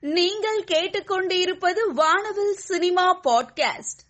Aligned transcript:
நீங்கள் 0.00 0.64
கேட்டுக்கொண்டிருப்பது 0.64 1.92
வானவில் 1.94 2.52
சினிமா 2.52 3.20
பாட்காஸ்ட். 3.20 4.00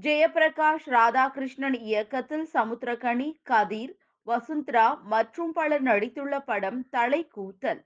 ஜெயபிரகாஷ் 0.00 0.86
ராதாகிருஷ்ணன் 0.86 1.78
இயக்கத்தில் 1.80 2.48
சமுத்திரகனி 2.52 3.34
கதிர் 3.42 3.96
வசுந்தரா 4.22 5.00
மற்றும் 5.02 5.52
பலர் 5.52 5.82
நடித்துள்ள 5.82 6.38
படம் 6.38 6.88
தலை 6.88 7.28
கூத்தல் 7.36 7.84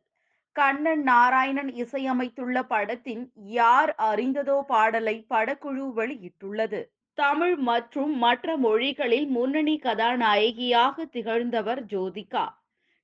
கண்ணன் 0.52 1.02
நாராயணன் 1.02 1.68
இசையமைத்துள்ள 1.68 2.62
படத்தின் 2.62 3.32
யார் 3.34 3.94
அறிந்ததோ 3.98 4.64
பாடலை 4.66 5.26
படக்குழு 5.30 5.92
வெளியிட்டுள்ளது. 5.96 6.84
தமிழ் 7.14 7.56
மற்றும் 7.56 8.18
மற்ற 8.18 8.56
மொழிகளில் 8.56 9.26
முன்னணி 9.26 9.78
கதாநாயகியாக 9.78 11.04
திகழ்ந்தவர் 11.04 11.84
ஜோதிகா. 11.84 12.48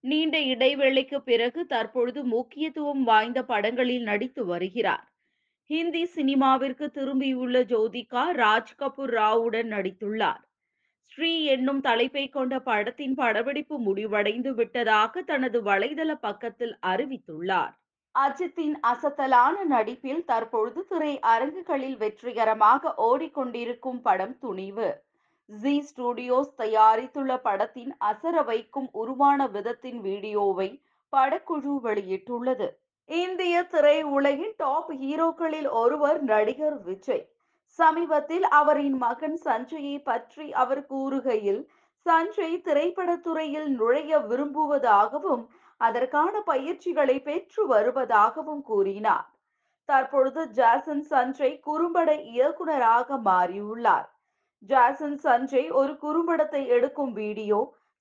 நீண்ட 0.04 0.38
இடைவேளைக்கு 0.38 1.18
பிறகு 1.20 1.66
தற்பொழுது 1.66 2.24
முக்கியத்துவம் 2.24 3.02
வாய்ந்த 3.02 3.44
படங்களில் 3.44 4.02
நடித்து 4.02 4.44
வருகிறார். 4.46 5.06
ஹிந்தி 5.70 6.02
சினிமாவிற்கு 6.14 6.86
திரும்பியுள்ள 6.90 7.62
ஜோதிகா 7.62 8.23
ராஜ் 8.32 8.74
கபூர் 8.78 9.12
ராவுடன் 9.14 9.68
நடித்துள்ளார். 9.68 10.42
ஸ்ரீ 11.02 11.45
என்னும் 11.45 11.80
தலைப்பை 11.80 12.28
கொண்ட 12.28 12.59
படத்தின் 12.59 13.14
படப்பிடிப்பு 13.14 13.78
முடிவடைந்து 13.78 14.54
விட்டதாக 14.54 15.23
தனது 15.23 15.62
வலைதள 15.62 16.15
பக்கத்தில் 16.20 16.78
அறிவித்துள்ளார். 16.87 17.74
அஜித்தின் 18.15 18.76
அசத்தலான 18.87 19.65
நடிப்பில் 19.65 20.24
தற்பொழுது 20.24 20.84
திரை 20.84 21.20
அரங்குகளில் 21.20 21.96
வெற்றிகரமாக 21.96 22.95
ஓடிக்கொண்டிருக்கும் 23.09 24.01
படம் 24.02 24.38
துணிவு. 24.38 24.88
ஜி 25.48 25.75
ஸ்டுடியோஸ் 25.88 26.51
தயாரித்துள்ள 26.59 27.37
படத்தின் 27.43 27.93
அசர 28.01 28.45
வைக்கும் 28.45 28.88
உருவான 28.93 29.47
விதத்தின் 29.47 30.01
வீடியோவை 30.01 30.83
படக்குழு 31.12 31.74
வெளியிட்டுள்ளது. 31.87 32.69
இந்திய 33.07 33.62
திரை 33.62 34.02
உலகின் 34.02 34.55
டாப் 34.57 34.91
ஹீரோக்களில் 34.93 35.69
ஒருவர் 35.71 36.21
நடிகர் 36.23 36.83
விஜய். 36.83 37.24
சமீபத்தில் 37.79 38.46
அவரின் 38.49 38.96
மகன் 38.96 39.38
சஞ்சயை 39.45 39.96
பற்றி 40.02 40.52
அவர் 40.52 40.87
கூறுகையில் 40.90 41.62
சஞ்சய் 42.07 42.59
திரைப்படத்துறையில் 42.66 43.68
நுழைய 43.68 44.18
விரும்புவதாகவும் 44.18 45.46
அதற்கான 45.77 46.40
பயிற்சிகளை 46.40 47.21
பெற்று 47.21 47.65
வருவதாகவும் 47.74 48.62
கூறினார். 48.62 49.27
தற்பொழுது 49.85 50.49
ஜாசன் 50.51 51.05
சஞ்சய் 51.10 51.59
குறும்பட 51.66 52.10
இயக்குனராக 52.35 53.18
மாறியுள்ளார். 53.24 54.09
ஜாசன் 54.62 55.18
சஞ்சய் 55.18 55.68
ஒரு 55.70 55.92
குறும்படத்தை 55.96 56.62
எடுக்கும் 56.66 57.12
வீடியோ 57.12 57.59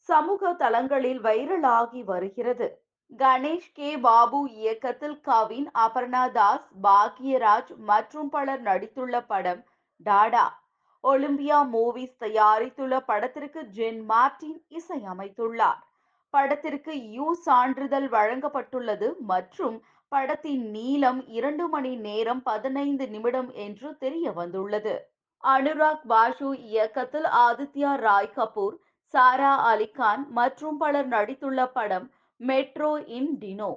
சமூக 0.10 0.52
தளங்களில் 0.54 1.20
வைரலாகி 1.20 2.02
வருகிறது. 2.04 2.68
கணேஷ் 3.12 3.74
கே. 3.74 3.90
பாபு 3.98 4.40
இயக்கத்தில் 4.60 5.18
கவின் 5.22 5.68
அபர்ணா 5.86 6.24
தாஸ் 6.32 6.68
பாக்யராஜ் 6.84 7.72
மற்றும் 7.90 8.30
பலர் 8.30 8.62
நடித்துள்ள 8.62 9.22
படம் 9.26 9.62
டாடா. 10.06 10.46
ஒலிம்பியா 11.04 11.60
மூவிஸ் 11.74 12.16
தயாரித்துள்ள 12.20 12.96
படத்திற்கு 13.06 13.62
ஜென் 13.78 14.02
மார்டின் 14.06 14.60
இசையமைத்துள்ளார். 14.70 15.82
படத்திற்கு 16.34 16.94
யூ 17.12 17.28
சான்றிதழ் 17.46 18.08
வழங்கப்பட்டுள்ளது 18.08 19.08
மற்றும் 19.26 19.78
படத்தின் 20.12 20.66
நீளம் 20.72 21.22
இரண்டு 21.38 21.68
மணி 21.68 21.94
நேரம் 21.96 22.42
பதினைந்து 22.42 23.06
நிமிடம் 23.08 23.50
என்று 23.66 23.88
தெரிய 23.98 24.32
வந்துள்ளது 24.32 24.96
அனுராக் 25.48 26.06
பாஷு 26.08 26.54
இயக்கத்தில் 26.54 27.24
ஆதித்யா 27.24 27.96
ராய் 27.96 28.34
கபூர் 28.36 28.76
சாரா 29.06 29.52
அலிகான் 29.72 30.28
மற்றும் 30.30 30.78
பலர் 30.78 31.08
நடித்துள்ள 31.08 31.66
படம் 31.66 32.12
மெட்ரோ 32.38 32.98
இன் 33.08 33.38
டினோ. 33.40 33.70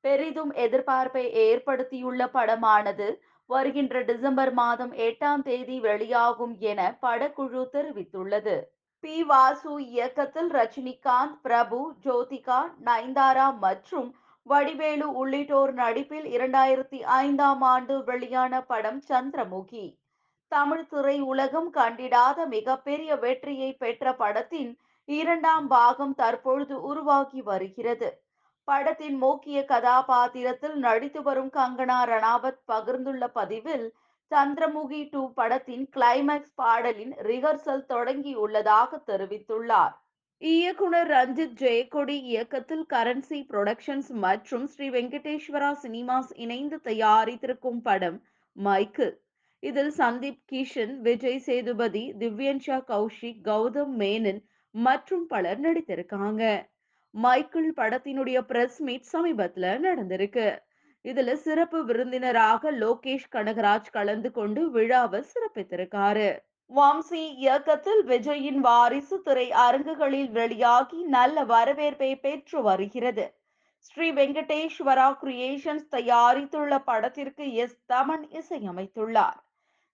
பெரிதும் 0.00 0.52
எதிர்பார்ப்பை 0.52 1.24
ஏற்படுத்தியுள்ள 1.46 2.26
படமானது 2.26 3.08
வருகின்ற 3.46 4.00
டிசம்பர் 4.00 4.52
மாதம் 4.52 4.92
எட்டாம் 4.92 5.42
தேதி 5.42 5.80
வெளியாகும் 5.80 6.58
என 6.58 6.80
படக்குழு 7.02 7.62
தெரிவித்துள்ளது. 7.72 8.56
பி. 9.00 9.22
வாசு 9.22 9.84
இயக்கத்தில் 9.84 10.50
ரஜினிகாந்த் 10.50 11.36
பிரபு 11.42 11.92
ஜோதிகா 12.04 12.60
நயன்தாரா 12.84 13.58
மற்றும் 13.58 14.14
வடிவேலு 14.42 15.08
உள்ளிட்டோர் 15.14 15.72
நடிப்பில் 15.72 16.24
இரண்டாயிரத்தி 16.24 17.00
ஐந்தாம் 17.02 17.62
ஆண்டு 17.62 18.04
வெளியான 18.04 18.62
படம் 18.62 19.00
சந்திரமுகி. 19.08 19.97
தமிழ் 20.48 20.86
திரையுலகம் 20.90 21.22
உலகம் 21.22 21.72
கண்டிடாத 21.72 22.46
மிகப்பெரிய 22.46 23.16
வெற்றியை 23.16 23.72
பெற்ற 23.72 24.14
படத்தின் 24.14 24.78
இரண்டாம் 25.04 25.66
பாகம் 25.66 26.14
தற்பொழுது 26.14 26.82
உருவாகி 26.82 27.42
வருகிறது. 27.42 28.22
படத்தின் 28.64 29.16
முக்கிய 29.16 29.64
கதாபாத்திரத்தில் 29.64 30.74
நடித்து 30.74 31.22
வரும் 31.22 31.50
கங்கனா 31.52 31.98
ரணாவத் 32.04 32.60
பகிர்ந்துள்ள 32.68 33.26
பதிவில் 33.26 33.94
சந்திரமுகி 34.30 35.08
டூ 35.10 35.32
படத்தின் 35.32 35.88
கிளைமேக்ஸ் 35.96 36.54
பாடலின் 36.54 37.14
ரிஹர்சல் 37.14 37.84
தொடங்கியுள்ளதாக 37.88 39.02
தெரிவித்துள்ளார். 39.06 39.92
இயக்குனர் 40.38 41.08
ரஞ்சித் 41.08 41.56
ஜெயக்கொடி 41.58 42.22
இயக்கத்தில் 42.22 42.86
கரன்சி 42.92 43.46
புரொடக்ஷன்ஸ் 43.46 44.08
மற்றும் 44.08 44.66
ஸ்ரீ 44.66 44.90
வெங்கடேஸ்வரா 44.90 45.76
சினிமாஸ் 45.82 46.32
இணைந்து 46.34 46.80
தயாரித்திருக்கும் 46.84 47.80
படம் 47.82 48.22
மைக்கு. 48.64 49.26
இதில் 49.62 49.92
சந்தீப் 49.96 50.42
கிஷன் 50.52 50.94
விஜய் 50.98 51.38
சேதுபதி 51.38 52.02
திவ்யன்ஷா 52.18 52.76
கௌஷிக் 52.90 53.40
கௌதம் 53.44 53.94
மேனன் 53.98 54.40
மற்றும் 54.74 55.26
பலர் 55.26 55.60
நடித்திருக்காங்க. 55.60 56.42
மைக்கிள் 57.14 57.70
படத்தினுடைய 57.76 58.38
பிரஸ் 58.40 58.82
மீட் 58.82 59.08
சமீபத்துல 59.12 59.72
நடந்திருக்கு. 59.86 60.58
இதுல 61.04 61.32
சிறப்பு 61.32 61.84
விருந்தினராக 61.84 62.72
லோகேஷ் 62.72 63.30
கனகராஜ் 63.32 63.90
கலந்து 63.90 64.30
கொண்டு 64.30 64.70
விழாவை 64.70 65.20
சிறப்பித்திருக்காரு. 65.32 66.28
வம்சி 66.70 67.22
இயக்கத்தில் 67.36 68.02
விஜயின் 68.06 68.60
வாரிசு 68.60 69.22
துறை 69.22 69.52
அரங்குகளில் 69.66 70.30
வெளியாகி 70.30 71.02
நல்ல 71.16 71.44
வரவேற்பை 71.44 72.16
பெற்று 72.16 72.62
வருகிறது. 72.62 73.26
ஸ்ரீ 73.78 74.12
வெங்கடேஸ்வரா 74.12 75.08
கிரியேஷன்ஸ் 75.22 75.86
தயாரித்துள்ள 75.90 76.78
படத்திற்கு 76.84 77.52
எஸ் 77.52 77.78
தமன் 77.92 78.24
இசையமைத்துள்ளார். 78.40 79.38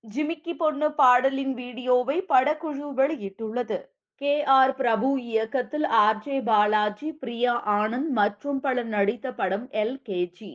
ஜிமிக்கி 0.04 0.52
பொண்ணு 0.54 0.92
பாடலின் 0.92 1.54
வீடியோவை 1.54 2.16
படக்குழு 2.28 2.88
வெளியிட்டுள்ளது 2.96 3.76
கே. 4.20 4.44
ஆர். 4.54 4.74
பிரபு 4.74 5.08
இயக்கத்தில் 5.24 5.86
ஆர். 5.98 6.18
ஜே. 6.18 6.40
பாலாஜி 6.40 7.12
பிரியா 7.12 7.54
ஆனந்த் 7.74 8.10
மற்றும் 8.10 8.60
பலர் 8.60 8.84
நடித்த 8.86 9.32
படம் 9.32 9.70
L. 9.74 9.96
KG 10.08 10.50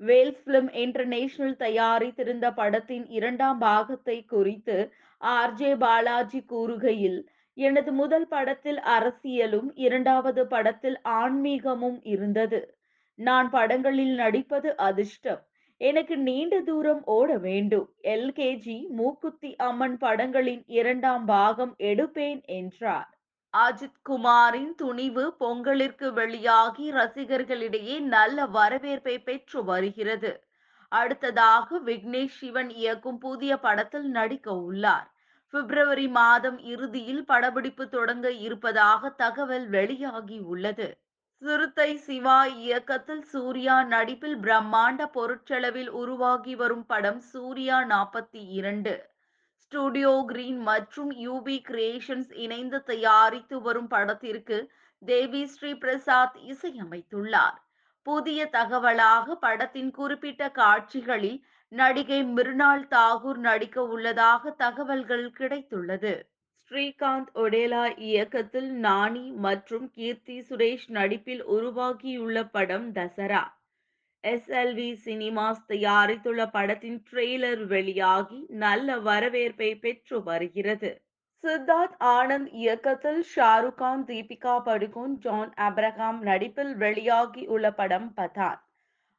Vels 0.00 0.42
film 0.46 0.70
international 0.74 1.56
தயாரித்திருந்த 1.56 2.54
படத்தின் 2.54 3.06
இரண்டாம் 3.10 3.58
பாகத்தை 3.58 4.24
குறித்து 4.24 4.78
ஆர். 5.20 5.54
ஜே. 5.54 5.74
பாலாஜி 5.76 6.40
கூறுகையில் 6.48 7.20
எனது 7.56 7.92
முதல் 7.92 8.28
படத்தில் 8.28 8.80
அரசியலும் 8.96 9.70
இரண்டாவது 9.78 10.46
படத்தில் 10.46 10.98
ஆன்மீகமும் 11.18 12.00
இருந்தது. 12.06 12.60
நான் 13.18 13.50
படங்களில் 13.50 14.14
நடிப்பது 14.14 14.76
அதிர்ஷ்டம். 14.80 15.42
எனக்கு 15.80 16.16
நீண்ட 16.16 16.60
தூரம் 16.60 17.02
ஓட 17.04 17.38
வேண்டும். 17.38 17.88
எல்கேஜி 18.02 18.88
மூக்குத்தி 18.88 19.56
அம்மன் 19.56 19.96
படங்களின் 19.96 20.62
இரண்டாம் 20.66 21.24
பாகம் 21.24 21.74
எடுப்பேன் 21.78 22.44
என்றார். 22.44 23.18
அஜித் 23.54 24.00
குமாரின் 24.08 24.74
துணிவு 24.74 25.34
பொங்கலிற்கு 25.40 26.12
வெளியாகி 26.12 26.92
ரசிகர்களிடையே 26.92 28.00
நல்ல 28.00 28.46
வரவேற்பை 28.46 29.18
பெற்று 29.18 29.64
வருகிறது. 29.64 30.32
அடுத்ததாக 30.88 31.78
விக்னேஷ் 31.78 32.36
சிவன் 32.40 32.70
இயக்கும் 32.70 33.18
புதிய 33.18 33.56
படத்தில் 33.56 34.10
நடிக்க 34.10 34.54
உள்ளார். 34.54 35.08
பிப்ரவரி 35.54 36.08
மாதம் 36.08 36.58
இறுதியில் 36.58 37.24
படப்பிடிப்பு 37.24 37.88
தொடங்க 37.88 38.32
இருப்பதாக 38.32 39.10
தகவல் 39.10 39.68
வெளியாகி 39.68 40.38
உள்ளது. 40.38 40.88
சிறுத்தை 41.42 41.96
சிவா 41.96 42.44
இயக்கத்தில் 42.44 43.22
சூர்யா 43.22 43.82
நடிப்பில் 43.84 44.36
பிரம்மாண்ட 44.36 45.02
பொருட்செலவில் 45.06 45.90
உருவாகி 45.90 46.54
வரும் 46.54 46.86
படம் 46.86 47.20
சூர்யா 47.20 47.76
நாற்பத்தி 47.84 48.40
இரண்டு. 48.48 48.94
ஸ்டுடியோ 49.62 50.24
கிரீன் 50.26 50.58
மற்றும் 50.60 51.10
யூபி 51.10 51.56
கிரியேஷன்ஸ் 51.68 52.32
இணைந்து 52.34 52.82
தயாரித்து 52.82 53.62
வரும் 53.62 53.86
படத்திற்கு 53.86 54.58
தேவி 55.02 55.46
ஸ்ரீ 55.46 55.74
பிரசாத் 55.74 56.36
இசையமைத்துள்ளார். 56.46 57.58
புதிய 58.02 58.48
தகவலாக 58.52 59.34
படத்தின் 59.34 59.90
குறிப்பிட்ட 59.90 60.50
காட்சிகளில் 60.50 61.44
நடிகை 61.72 62.20
மிருனால் 62.24 62.84
தாகூர் 62.90 63.40
நடிக்க 63.48 63.86
உள்ளதாக 63.86 64.50
தகவல்கள் 64.50 65.30
கிடைத்துள்ளது. 65.38 66.14
ஸ்ரீகாந்த் 66.70 67.30
ஒடேலா 67.34 67.82
இயக்கத்தில் 67.98 68.68
நானி 68.80 69.22
மற்றும் 69.36 69.86
கீர்த்தி 69.90 70.34
சுரேஷ் 70.40 70.84
நடிப்பில் 70.88 71.40
உருவாகியுள்ள 71.46 72.44
படம் 72.46 72.92
தசரா. 72.92 73.40
எஸ்எல்வி 74.24 74.88
சினிமாஸ் 75.04 75.62
தயாரித்துள்ள 75.68 76.44
படத்தின் 76.50 77.00
ட்ரெய்லர் 77.08 77.62
வெளியாகி 77.66 78.40
நல்ல 78.56 78.98
வரவேற்பை 78.98 79.70
பெற்று 79.76 80.18
வருகிறது. 80.22 80.90
சித்தார்த் 81.44 81.96
ஆனந்த் 82.12 82.52
இயக்கத்தில் 82.52 83.22
ஷாருக் 83.36 83.74
கான் 83.74 84.04
தீபிகா 84.04 84.56
படுகோன் 84.68 85.16
ஜான் 85.18 85.52
அப்ரஹாம் 85.68 86.20
நடிப்பில் 86.20 86.74
வெளியாகி 86.76 87.44
உள்ள 87.46 87.70
படம் 87.72 88.08
பதான் 88.16 88.58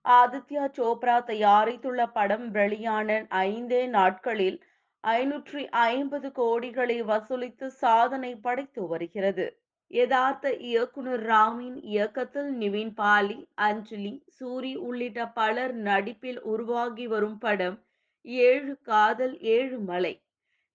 ஆதித்யா 0.05 0.65
சோப்ரா 0.77 1.17
தயாரித்துள்ள 1.27 2.03
படம் 2.13 2.47
வெளியான 2.51 3.09
ஐந்தே 3.45 3.87
நாட்களில் 3.89 4.59
ஐநூற்றி 5.03 5.61
ஐம்பது 5.71 6.29
கோடிகளை 6.35 6.97
வசூலித்து 7.03 7.67
சாதனை 7.67 8.35
படைத்து 8.35 8.87
வருகிறது. 8.87 9.45
யதார்த்த 9.91 10.51
இயக்குனர் 10.61 11.23
ராமின் 11.25 11.77
இயக்கத்தில் 11.83 12.49
நிவின் 12.57 12.91
பாலி 12.93 13.37
அஞ்சலி 13.67 14.13
சூரி 14.39 14.73
உள்ளிட்ட 14.77 15.25
பலர் 15.29 15.73
நடிப்பில் 15.73 16.41
உருவாகி 16.43 17.07
வரும் 17.07 17.37
படம் 17.37 17.77
ஏழு 18.25 18.73
காதல் 18.81 19.35
ஏழு 19.39 19.79
மலை. 19.79 20.13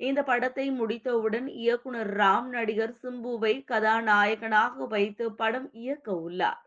இந்த 0.01 0.21
படத்தை 0.23 0.67
முடித்தவுடன் 0.71 1.47
இயக்குனர் 1.47 2.13
ராம் 2.17 2.49
நடிகர் 2.49 2.95
சிம்புவை 3.03 3.55
கதாநாயகனாக 3.65 4.87
வைத்து 4.87 5.27
படம் 5.33 5.69
இயக்க 5.73 6.09
உள்ளார். 6.19 6.63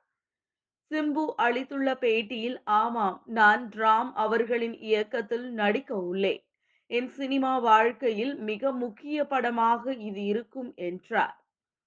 சிம்பு 0.91 1.25
அளித்துள்ள 1.37 1.89
பேட்டியில் 1.95 2.57
ஆமாம் 2.63 3.23
நான் 3.25 3.63
ராம் 3.75 4.11
அவர்களின் 4.15 4.77
இயக்கத்தில் 4.81 5.47
நடிக்க 5.51 5.91
உள்ளேன். 5.95 6.43
என் 6.91 7.09
சினிமா 7.09 7.57
வாழ்க்கையில் 7.59 8.35
மிக 8.39 8.71
முக்கிய 8.71 9.23
படமாக 9.23 9.93
இது 9.93 10.21
இருக்கும் 10.23 10.73
என்றார். 10.75 11.35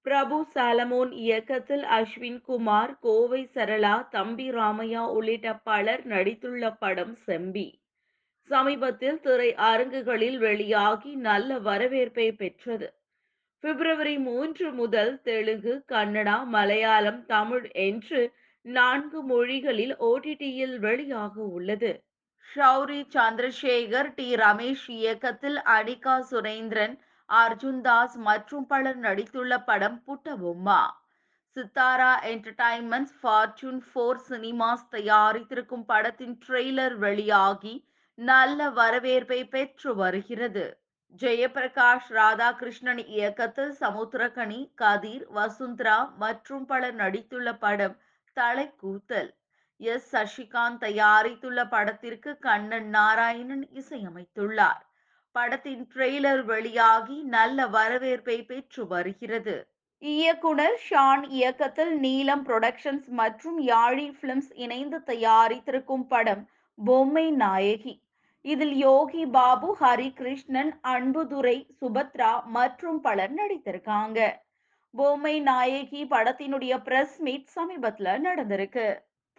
பிரபு 0.06 0.46
சாலமோன் 0.54 1.12
இயக்கத்தில் 1.12 1.82
அஸ்வின் 1.82 2.40
குமார் 2.40 2.98
கோவை 3.00 3.40
சரளா 3.54 3.94
தம்பி 4.08 4.50
ராமையா 4.50 5.02
உள்ளிட்ட 5.08 5.54
பலர் 5.54 6.02
நடித்துள்ள 6.06 6.72
படம் 6.78 7.14
செம்பி. 7.26 7.68
சமீபத்தில் 8.50 9.20
திரை 9.20 9.54
அரங்குகளில் 9.54 10.38
வெளியாகி 10.38 11.14
நல்ல 11.14 11.58
வரவேற்பை 11.58 12.32
பெற்றது. 12.32 12.88
பிப்ரவரி 13.64 14.18
மூன்று 14.18 14.72
முதல் 14.72 15.22
தெலுங்கு 15.22 15.84
கன்னடா 15.88 16.36
மலையாளம் 16.44 17.24
தமிழ் 17.24 17.66
என்று 17.80 18.32
நான்கு 18.64 19.22
மொழிகளில் 19.22 19.96
ஓடிடியில் 20.00 20.76
வெளியாக 20.78 21.34
உள்ளது. 21.48 21.92
ஷௌரி 22.52 23.00
சந்திரசேகர் 23.14 24.08
டி. 24.14 24.28
ரமேஷ் 24.36 24.86
இயக்கத்தில் 24.96 25.58
அனிகா 25.74 26.14
சுரேந்திரன் 26.30 26.96
அர்ஜுன் 27.28 27.80
தாஸ் 27.80 28.16
மற்றும் 28.28 28.66
பலர் 28.66 28.98
நடித்துள்ள 28.98 29.58
படம் 29.64 29.98
Butta 30.04 30.34
Bomma 30.36 30.80
Sithara 31.56 32.10
entertainments 32.32 33.14
fortune 33.20 33.80
four 33.86 34.20
cinemas 34.28 34.84
தயாரித்திருக்கும் 34.90 35.86
படத்தின் 35.86 36.36
ட்ரெய்லர் 36.44 36.96
வெளியாகி 36.96 37.74
நல்ல 38.18 38.68
வரவேற்பை 38.70 39.40
பெற்று 39.44 39.90
வருகிறது. 39.94 40.66
ஜெயபிரகாஷ் 41.20 42.08
ராதாகிருஷ்ணன் 42.18 43.02
இயக்கத்தில் 43.06 43.74
சமுத்திரகனி 43.80 44.60
கதிர் 44.74 45.26
வசுந்தரா 45.30 45.98
மற்றும் 46.16 46.66
பலர் 46.66 46.96
நடித்துள்ள 46.96 47.52
படம் 47.58 47.96
தலைக்கூத்தல். 48.36 49.30
எஸ். 49.80 50.16
சசிகாந்த் 50.16 50.80
தயாரித்துள்ள 50.80 51.68
படத்திற்கு 51.68 52.38
கண்ணன் 52.38 52.88
நாராயணன் 52.88 53.68
இசையமைத்துள்ளார். 53.74 54.82
படத்தின் 55.32 55.88
ட்ரெய்லர் 55.94 56.44
வெளியாகி 56.44 57.22
நல்ல 57.22 57.66
வரவேற்பை 57.66 58.42
பெற்று 58.44 58.86
வருகிறது. 58.86 59.56
இயக்குனர் 59.98 60.80
ஷான் 60.90 61.24
இயக்கத்தில் 61.28 61.98
நீலம் 61.98 62.46
புரொடக்ஷன்ஸ் 62.46 63.08
மற்றும் 63.08 63.66
யாழி 63.66 64.06
பிலிம்ஸ் 64.20 64.52
இணைந்து 64.54 64.98
தயாரித்திருக்கும் 65.06 66.06
படம் 66.08 66.48
பொம்மை 66.74 67.30
நாயகி. 67.30 67.94
இதில் 68.44 68.74
யோகி 68.74 69.26
பாபு 69.26 69.76
ஹரி 69.80 70.12
கிருஷ்ணன் 70.12 70.80
அன்புதுரை 70.88 71.56
சுபத்ரா 71.80 72.44
மற்றும் 72.44 73.00
பலர் 73.00 73.34
நடித்திருக்காங்க. 73.34 74.18
பொம்மை 74.94 75.40
நாயகி 75.40 76.04
படத்தினுடைய 76.04 76.82
பிரஸ் 76.82 77.20
மீட் 77.20 77.48
சமீபத்துல 77.54 78.16
நடந்திருக்கு. 78.28 78.86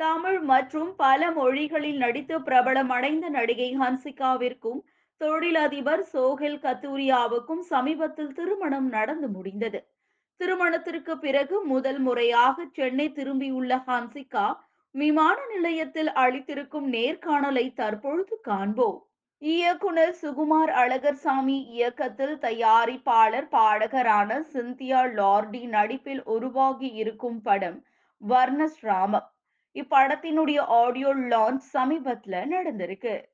தமிழ் 0.01 0.39
மற்றும் 0.41 0.91
பல 0.95 1.31
மொழிகளில் 1.31 1.97
நடித்து 1.97 2.35
பிரபலமடைந்த 2.39 3.25
நடிகை 3.29 3.69
ஹன்சிகாவிற்கும் 3.77 4.79
தொழிலதிபர் 5.21 6.03
சோஹெல் 6.13 6.61
கத்தூரியாவுக்கும் 6.61 7.63
சமீபத்தில் 7.63 8.33
திருமணம் 8.33 8.87
நடந்து 8.87 9.27
முடிந்தது. 9.27 9.79
திருமணத்திற்கு 10.39 11.13
பிறகு 11.17 11.55
முதல் 11.63 11.99
முறையாக 11.99 12.65
சென்னை 12.71 13.07
திரும்பியுள்ள 13.11 13.75
ஹன்சிகா 13.87 14.45
விமான 14.95 15.37
நிலையத்தில் 15.45 16.11
அளித்திருக்கும் 16.13 16.87
நேர்காணலை 16.87 17.65
தற்பொழுது 17.73 18.37
காண்போம். 18.41 18.99
இயக்குனர் 19.41 20.15
சுகுமார் 20.21 20.71
அழகர்சாமி 20.81 21.57
இயக்கத்தில் 21.75 22.35
தயாரிப்பாளர் 22.39 23.47
பாடகரான 23.51 24.39
சிந்தியா 24.53 25.03
லார்டி 25.19 25.61
நடிப்பில் 25.67 26.23
உருவாகி 26.25 26.89
இருக்கும் 26.93 27.39
படம் 27.41 27.79
வர்ணஸ்ராமம் 28.21 29.27
இப்படத்தினுடைய 29.75 30.57
ஆடியோ 30.57 31.15
லான்ச் 31.15 31.61
சமீபத்துல 31.73 32.43
நடந்திருக்கு. 32.49 33.30